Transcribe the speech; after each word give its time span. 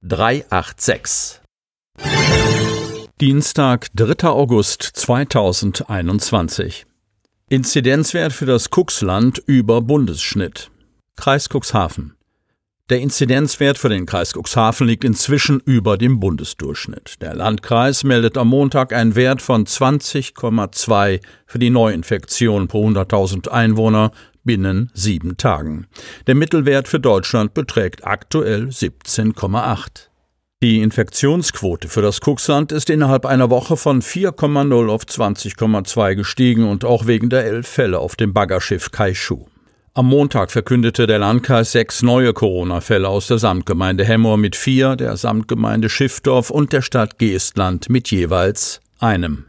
386. 0.00 1.40
Dienstag, 3.20 3.88
3. 3.96 4.28
August 4.28 4.84
2021. 4.84 6.86
Inzidenzwert 7.48 8.32
für 8.32 8.46
das 8.46 8.70
Cuxland 8.70 9.42
über 9.46 9.80
Bundesschnitt. 9.80 10.70
Kreis 11.16 11.48
Cuxhaven. 11.48 12.14
Der 12.90 13.00
Inzidenzwert 13.00 13.76
für 13.76 13.88
den 13.88 14.06
Kreis 14.06 14.34
Cuxhaven 14.34 14.86
liegt 14.86 15.02
inzwischen 15.02 15.58
über 15.64 15.98
dem 15.98 16.20
Bundesdurchschnitt. 16.20 17.20
Der 17.20 17.34
Landkreis 17.34 18.04
meldet 18.04 18.38
am 18.38 18.50
Montag 18.50 18.92
einen 18.92 19.16
Wert 19.16 19.42
von 19.42 19.66
20,2 19.66 21.20
für 21.44 21.58
die 21.58 21.70
Neuinfektion 21.70 22.68
pro 22.68 22.86
100.000 22.86 23.48
Einwohner 23.48 24.12
binnen 24.44 24.90
sieben 24.94 25.36
Tagen. 25.36 25.86
Der 26.26 26.34
Mittelwert 26.34 26.88
für 26.88 27.00
Deutschland 27.00 27.54
beträgt 27.54 28.06
aktuell 28.06 28.68
17,8. 28.68 30.08
Die 30.60 30.82
Infektionsquote 30.82 31.86
für 31.88 32.02
das 32.02 32.20
Kuxland 32.20 32.72
ist 32.72 32.90
innerhalb 32.90 33.26
einer 33.26 33.48
Woche 33.48 33.76
von 33.76 34.02
4,0 34.02 34.88
auf 34.88 35.04
20,2 35.04 36.16
gestiegen 36.16 36.68
und 36.68 36.84
auch 36.84 37.06
wegen 37.06 37.30
der 37.30 37.44
elf 37.44 37.68
Fälle 37.68 38.00
auf 38.00 38.16
dem 38.16 38.32
Baggerschiff 38.32 38.90
Kaishu. 38.90 39.46
Am 39.94 40.06
Montag 40.06 40.50
verkündete 40.50 41.06
der 41.06 41.18
Landkreis 41.18 41.72
sechs 41.72 42.02
neue 42.02 42.32
Corona-Fälle 42.32 43.08
aus 43.08 43.28
der 43.28 43.38
Samtgemeinde 43.38 44.04
Hemmoor 44.04 44.36
mit 44.36 44.56
vier, 44.56 44.96
der 44.96 45.16
Samtgemeinde 45.16 45.88
Schiffdorf 45.88 46.50
und 46.50 46.72
der 46.72 46.82
Stadt 46.82 47.18
Geestland 47.18 47.88
mit 47.88 48.10
jeweils 48.10 48.80
einem. 48.98 49.46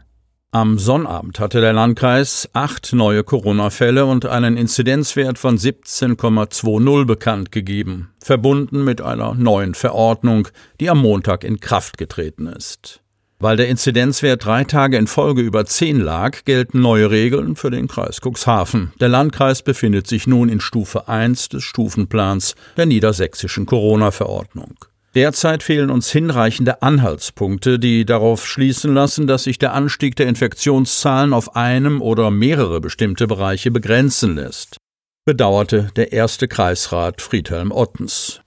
Am 0.52 0.80
Sonnabend 0.80 1.38
hatte 1.38 1.60
der 1.60 1.72
Landkreis 1.72 2.48
acht 2.54 2.92
neue 2.92 3.22
Corona-Fälle 3.22 4.04
und 4.04 4.26
einen 4.26 4.56
Inzidenzwert 4.56 5.38
von 5.38 5.56
17,20 5.56 7.04
bekannt 7.04 7.52
gegeben, 7.52 8.10
verbunden 8.20 8.82
mit 8.82 9.00
einer 9.00 9.34
neuen 9.34 9.74
Verordnung, 9.74 10.48
die 10.80 10.90
am 10.90 10.98
Montag 10.98 11.44
in 11.44 11.60
Kraft 11.60 11.98
getreten 11.98 12.48
ist. 12.48 13.00
Weil 13.38 13.58
der 13.58 13.68
Inzidenzwert 13.68 14.44
drei 14.44 14.64
Tage 14.64 14.96
in 14.96 15.06
Folge 15.06 15.40
über 15.40 15.66
zehn 15.66 16.00
lag, 16.00 16.44
gelten 16.44 16.80
neue 16.80 17.12
Regeln 17.12 17.54
für 17.54 17.70
den 17.70 17.86
Kreis 17.86 18.18
Cuxhaven. 18.20 18.92
Der 18.98 19.08
Landkreis 19.08 19.62
befindet 19.62 20.08
sich 20.08 20.26
nun 20.26 20.48
in 20.48 20.58
Stufe 20.58 21.06
1 21.06 21.50
des 21.50 21.62
Stufenplans 21.62 22.56
der 22.76 22.86
niedersächsischen 22.86 23.66
Corona-Verordnung. 23.66 24.74
Derzeit 25.14 25.64
fehlen 25.64 25.90
uns 25.90 26.10
hinreichende 26.12 26.82
Anhaltspunkte, 26.82 27.80
die 27.80 28.04
darauf 28.04 28.46
schließen 28.46 28.94
lassen, 28.94 29.26
dass 29.26 29.44
sich 29.44 29.58
der 29.58 29.74
Anstieg 29.74 30.14
der 30.14 30.28
Infektionszahlen 30.28 31.32
auf 31.32 31.56
einem 31.56 32.00
oder 32.00 32.30
mehrere 32.30 32.80
bestimmte 32.80 33.26
Bereiche 33.26 33.72
begrenzen 33.72 34.36
lässt, 34.36 34.76
bedauerte 35.24 35.90
der 35.96 36.12
erste 36.12 36.46
Kreisrat 36.46 37.20
Friedhelm 37.20 37.72
Ottens. 37.72 38.40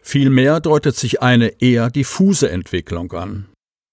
Vielmehr 0.00 0.60
deutet 0.60 0.94
sich 0.94 1.20
eine 1.20 1.60
eher 1.60 1.90
diffuse 1.90 2.48
Entwicklung 2.48 3.12
an. 3.12 3.48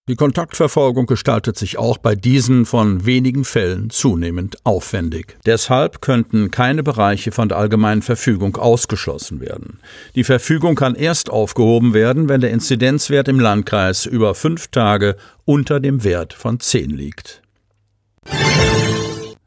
Die 0.07 0.15
Kontaktverfolgung 0.15 1.07
gestaltet 1.07 1.57
sich 1.57 1.79
auch 1.79 1.97
bei 1.97 2.13
diesen 2.13 2.67
von 2.67 3.07
wenigen 3.07 3.43
Fällen 3.43 3.89
zunehmend 3.89 4.63
aufwendig. 4.63 5.35
Deshalb 5.47 5.99
könnten 5.99 6.51
keine 6.51 6.83
Bereiche 6.83 7.31
von 7.31 7.49
der 7.49 7.57
allgemeinen 7.57 8.03
Verfügung 8.03 8.55
ausgeschlossen 8.55 9.39
werden. 9.39 9.79
Die 10.13 10.23
Verfügung 10.23 10.75
kann 10.75 10.93
erst 10.93 11.31
aufgehoben 11.31 11.95
werden, 11.95 12.29
wenn 12.29 12.39
der 12.39 12.51
Inzidenzwert 12.51 13.27
im 13.27 13.39
Landkreis 13.39 14.05
über 14.05 14.35
fünf 14.35 14.67
Tage 14.67 15.15
unter 15.43 15.79
dem 15.79 16.03
Wert 16.03 16.33
von 16.33 16.59
zehn 16.59 16.91
liegt. 16.91 17.41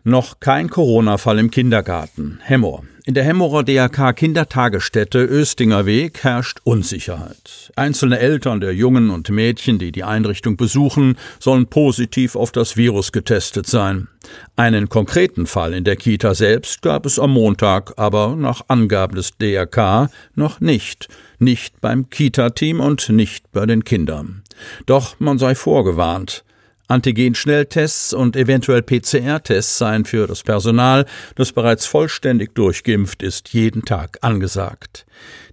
Noch 0.02 0.40
kein 0.40 0.70
Corona-Fall 0.70 1.38
im 1.38 1.52
Kindergarten. 1.52 2.40
Hemmoor. 2.42 2.82
In 3.08 3.14
der 3.14 3.24
Hemmorer 3.24 3.64
DRK 3.64 4.12
Kindertagesstätte 4.12 5.24
Östinger 5.24 5.86
Weg 5.86 6.24
herrscht 6.24 6.58
Unsicherheit. 6.64 7.72
Einzelne 7.74 8.19
Eltern 8.19 8.60
der 8.60 8.74
Jungen 8.74 9.08
und 9.08 9.30
Mädchen, 9.30 9.78
die 9.78 9.92
die 9.92 10.04
Einrichtung 10.04 10.58
besuchen, 10.58 11.16
sollen 11.41 11.69
positiv 11.69 12.36
auf 12.36 12.52
das 12.52 12.76
Virus 12.76 13.10
getestet 13.10 13.66
sein. 13.66 14.08
Einen 14.56 14.91
konkreten 14.91 15.46
Fall 15.46 15.72
in 15.72 15.84
der 15.84 15.96
Kita 15.96 16.34
selbst 16.34 16.82
gab 16.82 17.06
es 17.06 17.19
am 17.19 17.32
Montag, 17.32 17.94
aber 17.96 18.36
nach 18.36 18.66
Angaben 18.69 19.16
des 19.16 19.30
DRK 19.38 20.10
noch 20.34 20.60
nicht. 20.60 21.08
Nicht 21.38 21.80
beim 21.80 22.10
Kita-Team 22.10 22.78
und 22.78 23.08
nicht 23.08 23.50
bei 23.52 23.64
den 23.64 23.84
Kindern. 23.84 24.42
Doch 24.84 25.19
man 25.19 25.38
sei 25.38 25.54
vorgewarnt. 25.54 26.44
Antigen-Schnelltests 26.88 28.12
und 28.12 28.34
eventuell 28.34 28.82
PCR-Tests 28.82 29.78
seien 29.78 30.04
für 30.04 30.26
das 30.26 30.43
Personal, 30.43 31.06
das 31.37 31.53
bereits 31.53 31.87
vollständig 31.87 32.54
durchgeimpft 32.54 33.22
ist, 33.22 33.50
jeden 33.50 33.84
Tag 33.84 34.19
angesagt. 34.22 35.06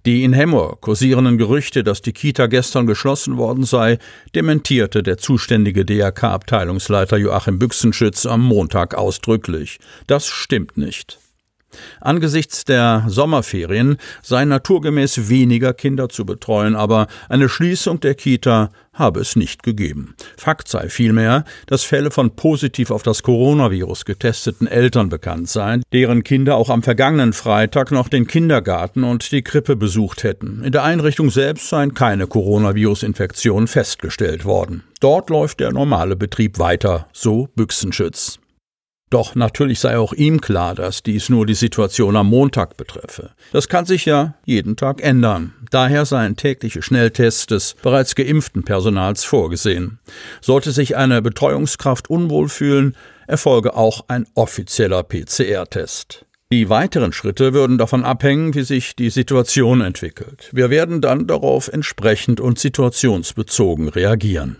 Die 0.06 0.24
in 0.24 0.32
Hemmoor 0.32 0.80
kursierenden 0.80 1.36
Gerüchte, 1.38 1.84
dass 1.84 2.00
die 2.00 2.12
Kita 2.12 2.46
gestern 2.46 2.86
geschlossen 2.86 3.36
worden 3.36 3.64
sei, 3.64 3.98
dementierte 4.34 5.02
der 5.02 5.18
zuständige 5.18 5.84
DRK-Abteilungsleiter 5.84 7.16
Joachim 7.16 7.58
Büchsenschütz 7.58 8.24
am 8.24 8.42
Montag 8.42 8.94
ausdrücklich. 8.94 9.78
Das 10.06 10.26
stimmt 10.26 10.76
nicht. 10.76 11.18
Angesichts 12.00 12.64
der 12.64 13.04
Sommerferien 13.08 13.96
seien 14.22 14.48
naturgemäß 14.48 15.28
weniger 15.28 15.72
Kinder 15.72 16.08
zu 16.08 16.24
betreuen, 16.24 16.76
aber 16.76 17.06
eine 17.28 17.48
Schließung 17.48 18.00
der 18.00 18.14
Kita 18.14 18.70
habe 18.96 19.20
es 19.20 19.36
nicht 19.36 19.62
gegeben. 19.62 20.14
Fakt 20.36 20.68
sei 20.68 20.88
vielmehr, 20.88 21.44
dass 21.66 21.84
Fälle 21.84 22.10
von 22.10 22.34
positiv 22.34 22.90
auf 22.90 23.02
das 23.02 23.22
Coronavirus 23.22 24.04
getesteten 24.04 24.66
Eltern 24.66 25.08
bekannt 25.08 25.48
seien, 25.48 25.82
deren 25.92 26.24
Kinder 26.24 26.56
auch 26.56 26.70
am 26.70 26.82
vergangenen 26.82 27.32
Freitag 27.32 27.92
noch 27.92 28.08
den 28.08 28.26
Kindergarten 28.26 29.04
und 29.04 29.30
die 29.32 29.42
Krippe 29.42 29.76
besucht 29.76 30.22
hätten. 30.22 30.62
In 30.64 30.72
der 30.72 30.84
Einrichtung 30.84 31.30
selbst 31.30 31.68
seien 31.68 31.94
keine 31.94 32.26
Coronavirus-Infektionen 32.26 33.68
festgestellt 33.68 34.44
worden. 34.44 34.82
Dort 35.00 35.30
läuft 35.30 35.60
der 35.60 35.72
normale 35.72 36.16
Betrieb 36.16 36.58
weiter, 36.58 37.06
so 37.12 37.48
Büchsenschütz. 37.54 38.38
Doch 39.08 39.36
natürlich 39.36 39.78
sei 39.78 39.98
auch 39.98 40.12
ihm 40.12 40.40
klar, 40.40 40.74
dass 40.74 41.04
dies 41.04 41.28
nur 41.28 41.46
die 41.46 41.54
Situation 41.54 42.16
am 42.16 42.28
Montag 42.28 42.76
betreffe. 42.76 43.30
Das 43.52 43.68
kann 43.68 43.86
sich 43.86 44.04
ja 44.04 44.34
jeden 44.44 44.76
Tag 44.76 45.00
ändern. 45.00 45.54
Daher 45.70 46.04
seien 46.04 46.36
tägliche 46.36 46.82
Schnelltests 46.82 47.46
des 47.46 47.76
bereits 47.82 48.16
geimpften 48.16 48.64
Personals 48.64 49.22
vorgesehen. 49.22 50.00
Sollte 50.40 50.72
sich 50.72 50.96
eine 50.96 51.22
Betreuungskraft 51.22 52.10
unwohl 52.10 52.48
fühlen, 52.48 52.96
erfolge 53.28 53.76
auch 53.76 54.04
ein 54.08 54.26
offizieller 54.34 55.04
PCR-Test. 55.04 56.26
Die 56.52 56.68
weiteren 56.68 57.12
Schritte 57.12 57.54
würden 57.54 57.78
davon 57.78 58.04
abhängen, 58.04 58.54
wie 58.54 58.62
sich 58.62 58.94
die 58.94 59.10
Situation 59.10 59.80
entwickelt. 59.80 60.48
Wir 60.52 60.70
werden 60.70 61.00
dann 61.00 61.26
darauf 61.26 61.68
entsprechend 61.68 62.40
und 62.40 62.58
situationsbezogen 62.58 63.88
reagieren. 63.88 64.56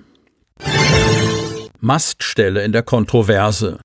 Maststelle 1.80 2.64
in 2.64 2.72
der 2.72 2.82
Kontroverse. 2.82 3.78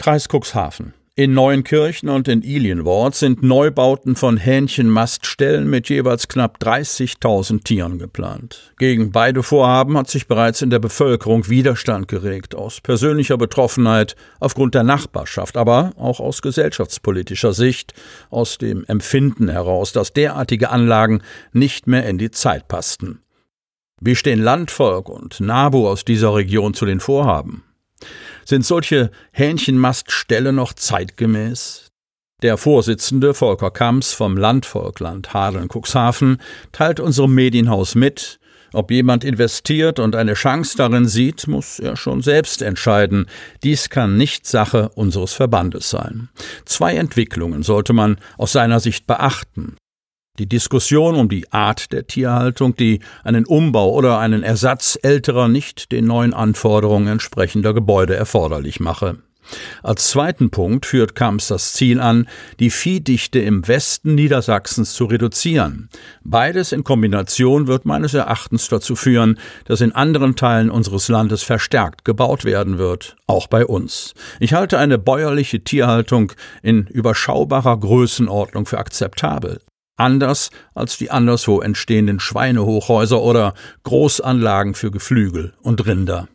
Kreis 0.00 0.28
Cuxhaven. 0.28 0.94
In 1.14 1.34
Neuenkirchen 1.34 2.08
und 2.08 2.26
in 2.26 2.40
Ilienwort 2.40 3.14
sind 3.14 3.42
Neubauten 3.42 4.16
von 4.16 4.38
Hähnchenmaststellen 4.38 5.68
mit 5.68 5.90
jeweils 5.90 6.26
knapp 6.26 6.56
30.000 6.62 7.64
Tieren 7.64 7.98
geplant. 7.98 8.72
Gegen 8.78 9.12
beide 9.12 9.42
Vorhaben 9.42 9.98
hat 9.98 10.08
sich 10.08 10.26
bereits 10.26 10.62
in 10.62 10.70
der 10.70 10.78
Bevölkerung 10.78 11.50
Widerstand 11.50 12.08
geregt, 12.08 12.54
aus 12.54 12.80
persönlicher 12.80 13.36
Betroffenheit, 13.36 14.16
aufgrund 14.38 14.74
der 14.74 14.84
Nachbarschaft, 14.84 15.58
aber 15.58 15.92
auch 15.98 16.18
aus 16.18 16.40
gesellschaftspolitischer 16.40 17.52
Sicht, 17.52 17.92
aus 18.30 18.56
dem 18.56 18.86
Empfinden 18.86 19.50
heraus, 19.50 19.92
dass 19.92 20.14
derartige 20.14 20.70
Anlagen 20.70 21.20
nicht 21.52 21.86
mehr 21.86 22.06
in 22.08 22.16
die 22.16 22.30
Zeit 22.30 22.68
passten. 22.68 23.20
Wie 24.00 24.16
stehen 24.16 24.40
Landvolk 24.40 25.10
und 25.10 25.40
NABU 25.40 25.86
aus 25.86 26.06
dieser 26.06 26.34
Region 26.34 26.72
zu 26.72 26.86
den 26.86 27.00
Vorhaben? 27.00 27.64
Sind 28.50 28.66
solche 28.66 29.12
Hähnchenmastställe 29.30 30.52
noch 30.52 30.72
zeitgemäß? 30.72 31.86
Der 32.42 32.56
Vorsitzende 32.56 33.32
Volker 33.32 33.70
Kamps 33.70 34.12
vom 34.12 34.36
Landvolkland 34.36 35.32
Hadeln-Cuxhaven 35.32 36.38
teilt 36.72 36.98
unserem 36.98 37.32
Medienhaus 37.32 37.94
mit, 37.94 38.40
ob 38.72 38.90
jemand 38.90 39.22
investiert 39.22 40.00
und 40.00 40.16
eine 40.16 40.34
Chance 40.34 40.76
darin 40.76 41.06
sieht, 41.06 41.46
muss 41.46 41.78
er 41.78 41.96
schon 41.96 42.22
selbst 42.22 42.60
entscheiden. 42.60 43.26
Dies 43.62 43.88
kann 43.88 44.16
nicht 44.16 44.48
Sache 44.48 44.88
unseres 44.96 45.32
Verbandes 45.32 45.88
sein. 45.88 46.28
Zwei 46.64 46.96
Entwicklungen 46.96 47.62
sollte 47.62 47.92
man 47.92 48.16
aus 48.36 48.50
seiner 48.50 48.80
Sicht 48.80 49.06
beachten. 49.06 49.76
Die 50.38 50.48
Diskussion 50.48 51.16
um 51.16 51.28
die 51.28 51.52
Art 51.52 51.92
der 51.92 52.06
Tierhaltung, 52.06 52.74
die 52.74 53.00
einen 53.24 53.44
Umbau 53.44 53.92
oder 53.92 54.18
einen 54.18 54.42
Ersatz 54.42 54.98
älterer, 55.02 55.48
nicht 55.48 55.92
den 55.92 56.06
neuen 56.06 56.32
Anforderungen 56.32 57.08
entsprechender 57.08 57.74
Gebäude 57.74 58.16
erforderlich 58.16 58.80
mache. 58.80 59.18
Als 59.82 60.08
zweiten 60.08 60.50
Punkt 60.50 60.86
führt 60.86 61.14
Kamps 61.14 61.48
das 61.48 61.74
Ziel 61.74 62.00
an, 62.00 62.26
die 62.58 62.70
Viehdichte 62.70 63.38
im 63.38 63.68
Westen 63.68 64.14
Niedersachsens 64.14 64.94
zu 64.94 65.04
reduzieren. 65.04 65.90
Beides 66.22 66.72
in 66.72 66.84
Kombination 66.84 67.66
wird 67.66 67.84
meines 67.84 68.14
Erachtens 68.14 68.68
dazu 68.68 68.96
führen, 68.96 69.38
dass 69.66 69.82
in 69.82 69.92
anderen 69.92 70.36
Teilen 70.36 70.70
unseres 70.70 71.08
Landes 71.08 71.42
verstärkt 71.42 72.04
gebaut 72.04 72.44
werden 72.44 72.78
wird, 72.78 73.16
auch 73.26 73.46
bei 73.46 73.66
uns. 73.66 74.14
Ich 74.38 74.54
halte 74.54 74.78
eine 74.78 74.96
bäuerliche 74.96 75.64
Tierhaltung 75.64 76.32
in 76.62 76.86
überschaubarer 76.86 77.78
Größenordnung 77.78 78.66
für 78.66 78.78
akzeptabel 78.78 79.60
anders 80.00 80.50
als 80.74 80.98
die 80.98 81.10
anderswo 81.10 81.60
entstehenden 81.60 82.18
Schweinehochhäuser 82.18 83.22
oder 83.22 83.54
Großanlagen 83.84 84.74
für 84.74 84.90
Geflügel 84.90 85.52
und 85.62 85.86
Rinder. 85.86 86.28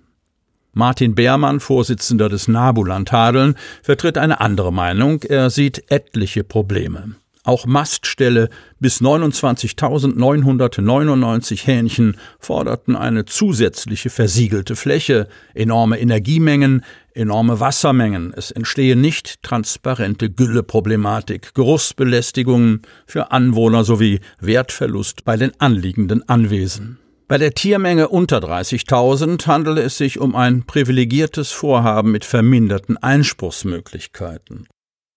Martin 0.71 1.15
Beermann, 1.15 1.59
Vorsitzender 1.59 2.29
des 2.29 2.47
Nabuland 2.47 3.11
Hadeln, 3.11 3.55
vertritt 3.81 4.17
eine 4.17 4.41
andere 4.41 4.73
Meinung. 4.73 5.23
Er 5.23 5.49
sieht 5.49 5.89
etliche 5.89 6.43
Probleme. 6.43 7.15
Auch 7.45 7.65
Mastställe 7.67 8.49
bis 8.79 9.01
29.999 9.01 11.65
Hähnchen 11.65 12.17
forderten 12.39 12.95
eine 12.95 13.25
zusätzliche 13.25 14.09
versiegelte 14.09 14.75
Fläche, 14.75 15.27
enorme 15.53 15.99
Energiemengen, 15.99 16.83
enorme 17.13 17.59
Wassermengen. 17.59 18.33
Es 18.35 18.49
entstehe 18.49 18.95
nicht 18.95 19.43
transparente 19.43 20.31
Gülleproblematik, 20.31 21.53
Geruchsbelästigungen 21.53 22.81
für 23.05 23.31
Anwohner 23.31 23.83
sowie 23.83 24.21
Wertverlust 24.39 25.23
bei 25.23 25.37
den 25.37 25.51
anliegenden 25.59 26.27
Anwesen. 26.27 26.97
Bei 27.27 27.37
der 27.37 27.53
Tiermenge 27.53 28.09
unter 28.09 28.39
30.000 28.39 29.45
handele 29.45 29.83
es 29.83 29.99
sich 29.99 30.19
um 30.19 30.35
ein 30.35 30.63
privilegiertes 30.63 31.51
Vorhaben 31.51 32.11
mit 32.11 32.25
verminderten 32.25 32.97
Einspruchsmöglichkeiten. 32.97 34.65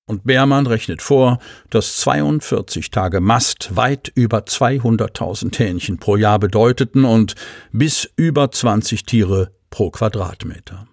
Und 0.09 0.25
Beermann 0.25 0.67
rechnet 0.67 1.03
vor, 1.03 1.39
dass 1.69 1.99
42 1.99 2.91
Tage 2.91 3.21
Mast 3.21 3.77
weit 3.77 4.11
über 4.15 4.39
200.000 4.39 5.57
Hähnchen 5.59 5.99
pro 5.99 6.17
Jahr 6.17 6.39
bedeuteten 6.39 7.05
und 7.05 7.35
bis 7.73 8.11
über 8.17 8.51
20 8.51 9.05
Tiere 9.05 9.53
pro 9.69 9.91
Quadratmeter. 9.91 10.89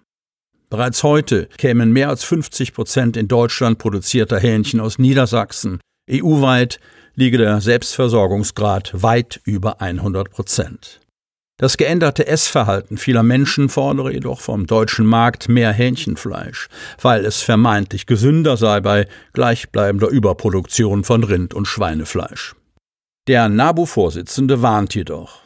Bereits 0.68 1.02
heute 1.02 1.48
kämen 1.56 1.94
mehr 1.94 2.10
als 2.10 2.24
50 2.24 2.74
Prozent 2.74 3.16
in 3.16 3.26
Deutschland 3.26 3.78
produzierter 3.78 4.38
Hähnchen 4.38 4.80
aus 4.80 4.98
Niedersachsen. 4.98 5.80
EU-weit 6.10 6.78
liege 7.14 7.38
der 7.38 7.62
Selbstversorgungsgrad 7.62 9.02
weit 9.02 9.40
über 9.44 9.80
100 9.80 10.30
Prozent. 10.30 11.00
Das 11.58 11.78
geänderte 11.78 12.26
Essverhalten 12.26 12.98
vieler 12.98 13.22
Menschen 13.22 13.70
fordere 13.70 14.12
jedoch 14.12 14.40
vom 14.40 14.66
deutschen 14.66 15.06
Markt 15.06 15.48
mehr 15.48 15.72
Hähnchenfleisch, 15.72 16.68
weil 17.00 17.24
es 17.24 17.40
vermeintlich 17.40 18.04
gesünder 18.04 18.58
sei 18.58 18.80
bei 18.80 19.08
gleichbleibender 19.32 20.08
Überproduktion 20.08 21.02
von 21.02 21.24
Rind- 21.24 21.54
und 21.54 21.66
Schweinefleisch. 21.66 22.54
Der 23.26 23.48
NABU-Vorsitzende 23.48 24.60
warnt 24.60 24.94
jedoch, 24.94 25.40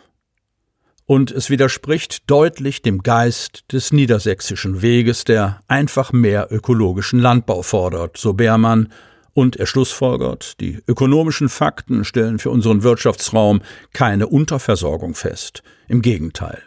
und 1.11 1.33
es 1.33 1.51
widerspricht 1.51 2.31
deutlich 2.31 2.83
dem 2.83 3.03
Geist 3.03 3.65
des 3.73 3.93
niedersächsischen 3.93 4.81
Weges, 4.81 5.25
der 5.25 5.59
einfach 5.67 6.13
mehr 6.13 6.47
ökologischen 6.53 7.19
Landbau 7.19 7.63
fordert, 7.63 8.17
so 8.17 8.33
Beermann 8.33 8.93
und 9.35 9.57
er 9.57 9.67
schlussfolgert, 9.67 10.61
die 10.61 10.83
ökonomischen 10.87 11.49
Fakten 11.49 12.05
stellen 12.05 12.39
für 12.39 12.51
unseren 12.51 12.83
Wirtschaftsraum 12.83 13.63
keine 13.93 14.27
Unterversorgung 14.27 15.15
fest. 15.15 15.63
Im 15.89 16.03
Gegenteil. 16.03 16.63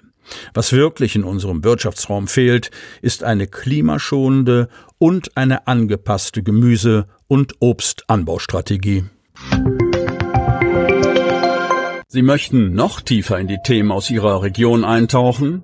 Was 0.54 0.72
wirklich 0.72 1.16
in 1.16 1.24
unserem 1.24 1.64
Wirtschaftsraum 1.64 2.28
fehlt, 2.28 2.72
ist 3.02 3.24
eine 3.24 3.48
klimaschonende 3.48 4.70
und 4.98 5.36
eine 5.36 5.68
angepasste 5.68 6.44
Gemüse- 6.44 7.08
und 7.28 7.56
Obstanbaustrategie. 7.60 9.06
Sie 12.08 12.22
möchten 12.22 12.74
noch 12.74 13.02
tiefer 13.02 13.40
in 13.40 13.48
die 13.48 13.58
Themen 13.64 13.92
aus 13.92 14.10
Ihrer 14.12 14.44
Region 14.44 14.86
eintauchen? 14.86 15.64